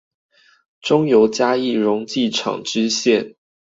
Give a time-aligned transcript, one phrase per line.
[0.81, 3.35] 中油嘉義溶劑廠支線